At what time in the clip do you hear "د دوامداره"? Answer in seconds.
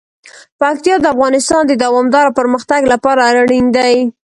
1.67-2.31